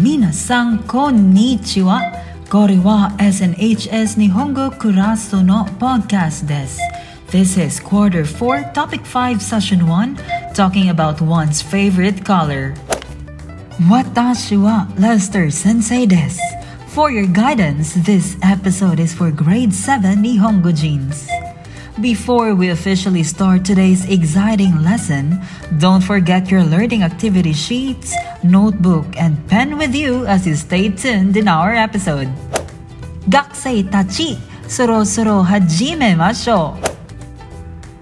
[0.00, 2.00] Minasan konnichiwa.
[2.48, 6.80] Kore wa SNHS Nihongo Kuraso no podcast desu.
[7.30, 10.18] This is quarter 4, topic 5, session 1,
[10.54, 12.74] talking about one's favorite color.
[13.88, 16.40] Watashi wa Lester Sensei desu.
[16.88, 21.41] For your guidance, this episode is for grade 7 Nihongojins.
[22.00, 25.38] Before we officially start today's exciting lesson,
[25.76, 31.36] don't forget your learning activity sheets, notebook, and pen with you as you stay tuned
[31.36, 32.32] in our episode.
[33.28, 34.40] Gakusei tachi,
[34.72, 36.80] soro soro hajime masho.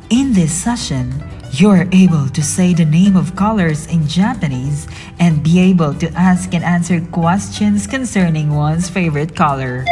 [0.08, 1.10] In this session,
[1.50, 4.86] you're able to say the name of colors in Japanese
[5.18, 9.84] and be able to ask and answer questions concerning one's favorite color.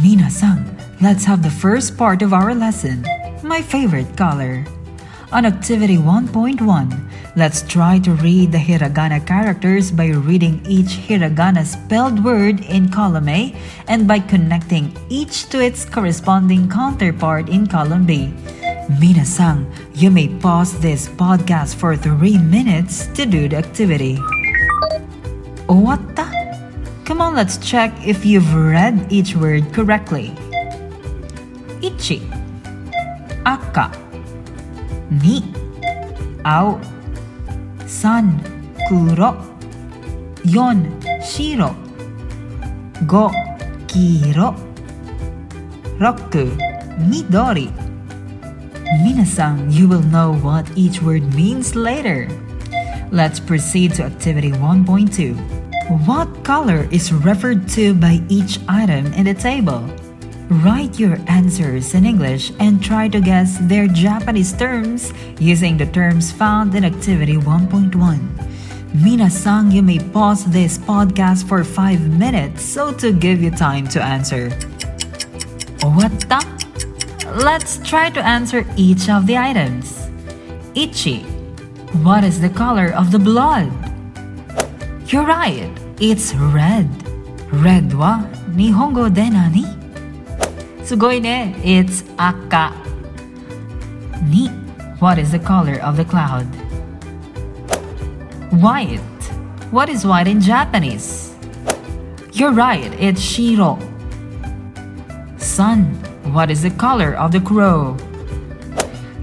[0.00, 3.04] Minasan, let's have the first part of our lesson,
[3.42, 4.64] my favorite color.
[5.32, 6.62] On activity 1.1,
[7.36, 13.28] let's try to read the hiragana characters by reading each hiragana spelled word in column
[13.28, 13.54] A
[13.88, 18.32] and by connecting each to its corresponding counterpart in column B.
[19.02, 24.16] Minasan, you may pause this podcast for 3 minutes to do the activity.
[25.66, 26.24] Owatta?
[27.04, 30.32] Come on, let's check if you've read each word correctly.
[31.86, 32.18] Ichi
[33.46, 33.94] Aka
[35.10, 35.38] Ni.
[36.44, 36.80] Ao
[37.86, 38.42] San.
[38.88, 39.38] Kuro.
[40.42, 40.90] Yon.
[41.22, 41.70] Shiro.
[43.06, 43.30] Go.
[43.86, 44.50] Kiro.
[46.02, 46.50] Roku
[47.06, 47.70] Midori.
[49.02, 52.26] Minasan, you will know what each word means later.
[53.10, 55.38] Let's proceed to activity 1.2.
[56.06, 59.86] What color is referred to by each item in the table?
[60.48, 66.30] Write your answers in English and try to guess their Japanese terms using the terms
[66.30, 67.90] found in activity 1.1.
[68.94, 74.00] Minasan, you may pause this podcast for 5 minutes so to give you time to
[74.00, 74.50] answer.
[75.82, 76.40] The?
[77.42, 79.98] Let's try to answer each of the items.
[80.76, 81.26] Ichi.
[82.06, 83.66] What is the color of the blood?
[85.10, 85.70] You're right.
[85.98, 86.86] It's red.
[87.50, 88.22] Red wa
[88.54, 89.85] Nihongo de nani?
[90.86, 91.52] Sugoi ne.
[91.64, 92.72] It's aka.
[94.22, 94.48] Ni.
[95.00, 96.46] What is the color of the cloud?
[98.62, 99.00] White.
[99.72, 101.34] What is white in Japanese?
[102.32, 102.92] You're right.
[103.00, 103.78] It's shiro.
[105.38, 105.84] Sun.
[106.32, 107.96] What is the color of the crow?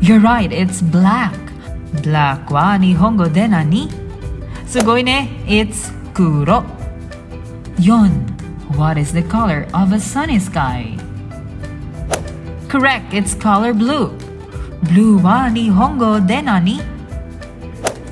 [0.02, 1.38] You're right, it's black.
[2.04, 3.88] Black wa nihongo de nani?
[4.66, 6.66] Sugoi ne, it's kuro.
[7.78, 8.12] Yon.
[8.76, 10.98] What is the color of a sunny sky?
[12.74, 14.18] Correct, it's color blue.
[14.90, 16.82] Blue wa nihongo de nani?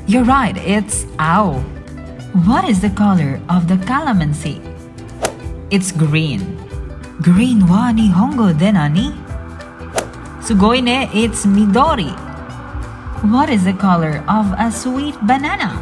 [0.06, 1.66] You're right, it's ao.
[2.46, 4.62] What is the color of the calamansi?
[5.72, 6.62] It's green.
[7.24, 9.10] Green wa nihongo de nani?
[10.46, 12.14] Sugoi ne, it's midori.
[13.34, 15.74] What is the color of a sweet banana?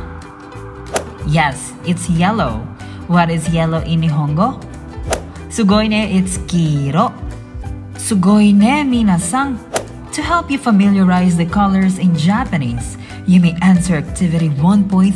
[1.28, 2.60] Yes, it's yellow.
[3.08, 4.64] What is yellow in Nihongo?
[5.50, 7.12] Sugoi ne, it's kiro.
[8.10, 9.60] Sugoi ne, minasan.
[10.14, 12.98] To help you familiarize the colors in Japanese,
[13.28, 15.14] you may answer activity 1.3.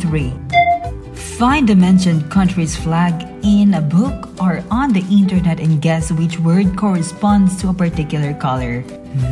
[1.18, 6.38] Find the mentioned country's flag in a book or on the internet and guess which
[6.38, 8.84] word corresponds to a particular color.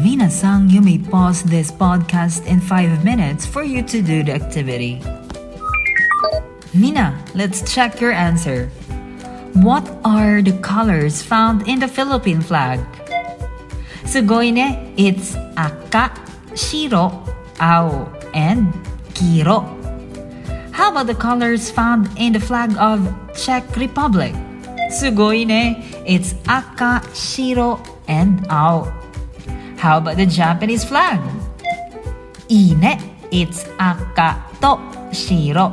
[0.02, 5.06] Minasan, you may pause this podcast in 5 minutes for you to do the activity.
[6.74, 8.72] Mina, let's check your answer.
[9.54, 12.82] What are the colors found in the Philippine flag?
[14.12, 16.12] Sugoi ne, it's aka,
[16.54, 17.24] shiro,
[17.62, 18.68] ao, and
[19.16, 19.64] kiro.
[20.74, 24.36] How about the colors found in the flag of Czech Republic?
[24.92, 27.80] Sugoi ne, it's aka, shiro,
[28.10, 28.92] and ao.
[29.78, 31.22] How about the Japanese flag?
[32.50, 33.00] Ine,
[33.32, 34.76] it's aka to
[35.16, 35.72] shiro.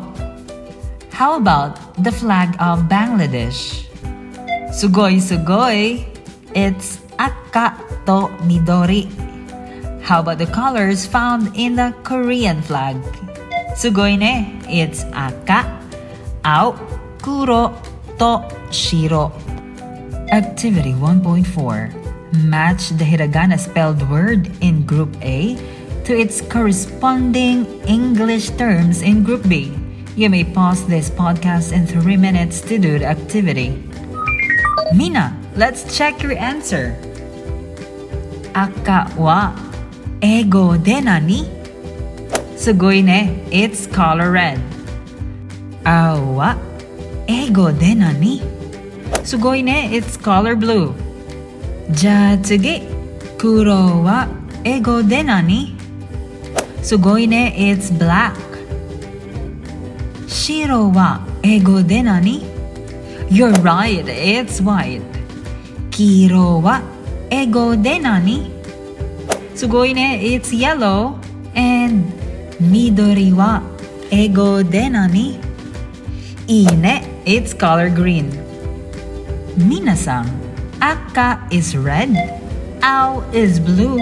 [1.10, 1.74] How about
[2.04, 3.82] the flag of Bangladesh?
[4.70, 6.06] Sugoi sugoi,
[6.54, 7.76] it's aka
[8.06, 9.10] to midori.
[10.02, 12.96] How about the colors found in the Korean flag?
[13.76, 15.68] Sugoi ne, it's aka,
[16.44, 16.72] ao,
[17.20, 17.74] kuro,
[18.18, 19.32] to, shiro.
[20.32, 25.56] Activity 1.4 Match the hiragana spelled word in Group A
[26.04, 29.72] to its corresponding English terms in Group B.
[30.16, 33.76] You may pause this podcast in 3 minutes to do the activity.
[34.92, 36.96] Mina, let's check your answer.
[38.58, 39.52] Aka wa
[40.20, 41.40] ego de nani?
[42.62, 43.18] Sugoi ne,
[43.52, 44.58] it's color red.
[45.86, 46.50] Ao wa
[47.28, 48.34] ego de nani?
[49.30, 50.86] Sugoi ne, it's color blue.
[52.02, 52.76] Ja tsugi,
[53.38, 54.18] kuro wa
[54.64, 55.60] ego de nani?
[56.82, 58.36] Sugoi ne, it's black.
[60.26, 61.08] Shiro wa
[61.44, 62.36] ego de nani?
[63.30, 65.02] You're right, it's white.
[65.90, 66.80] Kiro wa
[67.30, 68.50] ego de nani?
[69.54, 71.18] Sugoi ne, it's yellow.
[71.54, 72.04] And
[72.60, 73.60] midori wa
[74.10, 75.40] ego de nani?
[76.48, 78.30] Ine, it's color green.
[79.58, 80.26] Minasan,
[80.80, 82.14] akka is red,
[82.82, 83.98] ao is blue,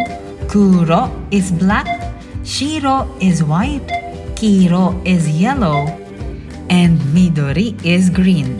[0.48, 1.88] kuro is black,
[2.44, 3.88] shiro is white,
[4.36, 5.86] kiro is yellow,
[6.68, 8.58] and midori is green.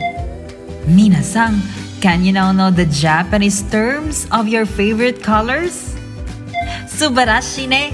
[0.87, 1.61] Minasan,
[2.01, 5.95] can you now know the Japanese terms of your favorite colors?
[6.85, 7.93] Subarashi ne!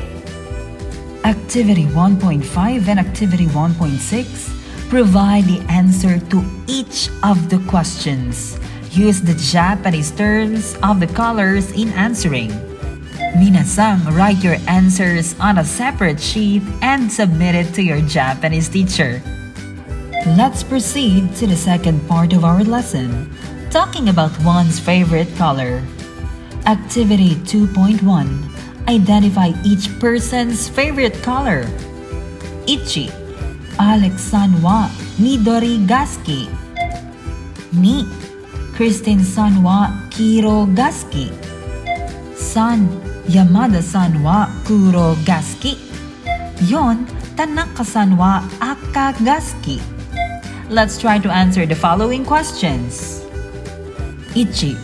[1.23, 8.59] Activity 1.5 and Activity 1.6 provide the answer to each of the questions.
[8.91, 12.51] Use the Japanese terms of the colors in answering.
[13.39, 19.23] Minasang, write your answers on a separate sheet and submit it to your Japanese teacher.
[20.38, 23.33] Let's proceed to the second part of our lesson,
[23.73, 25.81] talking about one's favorite color.
[26.67, 28.05] Activity 2.1
[28.87, 31.65] Identify each person's favorite color.
[32.69, 33.09] Ichi
[33.79, 34.85] Alex san wa
[35.17, 36.45] midori gaski.
[37.73, 38.05] Ni
[38.77, 41.33] Kristen Sanwa kiro gaski.
[42.37, 42.85] San
[43.25, 45.81] Yamada Sanwa kuro gaski.
[46.69, 49.81] Yon Tanaka san wa akka gaski.
[50.69, 53.22] Let's try to answer the following questions.
[54.35, 54.75] Ichi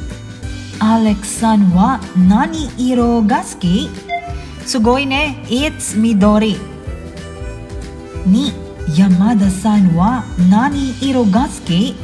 [0.80, 3.90] Alex san wa nani iro gaski?
[4.72, 6.56] Sugoi ne, it's Midori.
[8.26, 8.52] Ni
[8.98, 11.96] Yamada san wa nani iro gaski?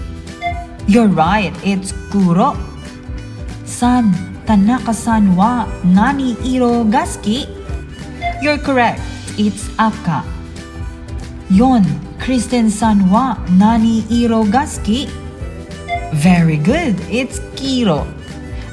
[0.87, 2.57] You're right, it's Kuro.
[3.65, 4.11] San
[4.47, 7.45] Tanaka san wa nani iro gaski?
[8.41, 9.01] You're correct,
[9.37, 10.23] it's Akka.
[11.49, 11.85] Yon
[12.19, 15.07] Kristen san wa nani iro gaski?
[16.15, 18.07] Very good, it's Kiro.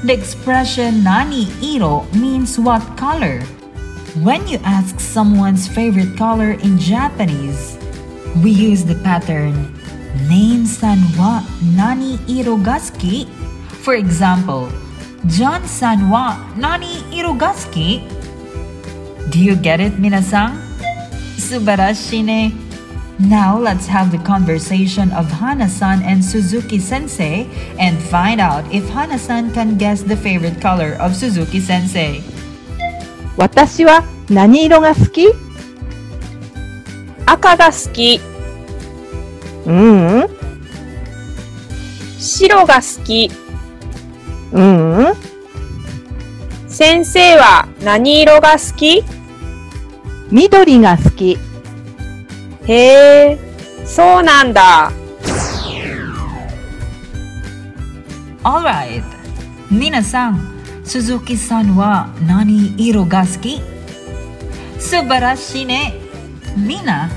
[0.03, 3.41] The expression nani iro means what color.
[4.23, 7.77] When you ask someone's favorite color in Japanese,
[8.43, 9.75] we use the pattern
[10.29, 11.43] name san wa
[11.75, 13.27] nani iro gaski?
[13.83, 14.71] For example,
[15.27, 18.07] John san wa nani iro gaski?
[19.31, 20.55] Do you get it, minasan?
[21.35, 22.62] Subarashi ne.
[23.22, 27.48] Now let's have the conversation of Hana-san and Suzuki-sensei
[27.78, 32.22] and find out if Hana-san can guess the favorite color of Suzuki-sensei.
[33.36, 35.28] 私は何色が好き
[37.26, 38.20] 赤が好き、
[39.66, 40.28] ううん、
[42.18, 43.30] 白が好き、
[44.52, 44.62] うう
[45.10, 45.14] ん、
[46.68, 49.04] 先生は何色が好き
[50.30, 51.38] 緑が好き。
[52.66, 53.38] へえ、
[53.84, 54.92] そうなんだ。
[58.44, 59.04] Alright.
[59.70, 60.38] Mina-san,
[60.84, 63.60] Suzuki-san wa nani iro ga suki?
[64.78, 66.00] Subarashi ne.
[66.56, 67.10] Mina,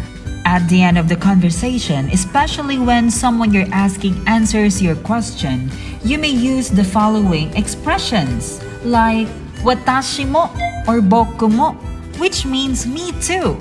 [0.45, 5.71] at the end of the conversation, especially when someone you're asking answers your question,
[6.03, 9.27] you may use the following expressions like
[9.63, 10.49] watashi mo
[10.87, 11.73] or boku mo,
[12.19, 13.55] which means me too.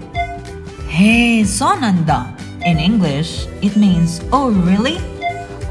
[0.88, 2.32] Hey, sonanda.
[2.66, 4.98] In English, it means oh really?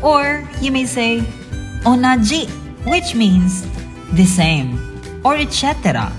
[0.03, 1.21] Or you may say
[1.83, 2.51] onaji,
[2.87, 3.67] which means
[4.13, 4.79] the same,
[5.25, 6.13] or etc.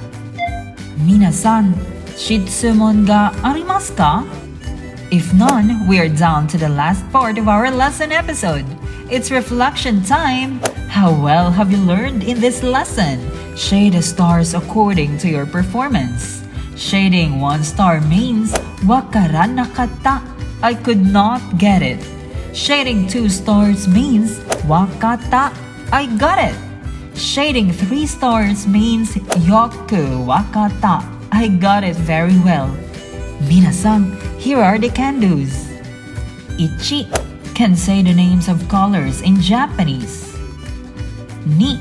[1.05, 1.73] Minasan,
[2.17, 4.25] shitsumon ga arimasu ka?
[5.11, 8.65] If none, we are down to the last part of our lesson episode.
[9.11, 10.59] It's reflection time.
[10.89, 13.19] How well have you learned in this lesson?
[13.55, 16.44] Shade the stars according to your performance.
[16.75, 18.51] Shading one star means
[18.83, 20.19] wakaran nakata.
[20.61, 22.03] I could not get it.
[22.51, 25.55] Shading two stars means wakata.
[25.91, 26.55] I got it.
[27.15, 29.15] Shading three stars means
[29.47, 30.99] yoku wakata.
[31.31, 32.67] I got it very well.
[33.47, 35.71] Minasan, here are the can-dos.
[36.59, 37.07] Ichi
[37.55, 40.35] can say the names of colors in Japanese.
[41.45, 41.79] Ni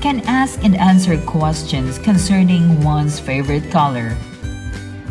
[0.00, 4.16] can ask and answer questions concerning one's favorite color.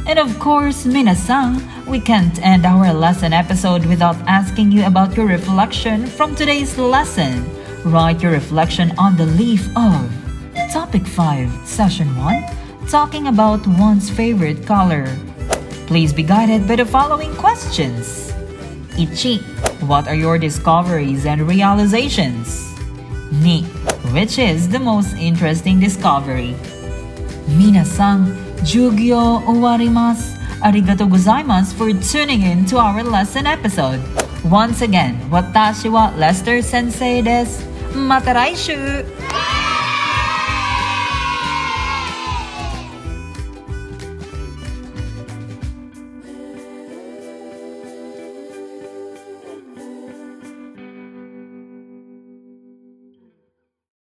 [0.07, 5.27] And of course, Minasan, we can't end our lesson episode without asking you about your
[5.27, 7.45] reflection from today's lesson.
[7.85, 10.09] Write your reflection on the leaf of
[10.73, 12.43] Topic 5, Session 1,
[12.89, 15.05] talking about one's favorite color.
[15.87, 18.33] Please be guided by the following questions.
[18.97, 19.37] Ichi,
[19.85, 22.67] What are your discoveries and realizations?
[23.31, 23.63] Ni,
[24.11, 26.55] Which is the most interesting discovery?
[27.47, 27.83] 皆
[28.63, 30.35] Jugyo Owarimas.
[30.61, 34.01] Arigato gozaimasu for tuning in to our lesson episode.
[34.43, 37.63] Once again, watashi wa Lester Sensei desu.
[37.95, 38.75] Mata raishu!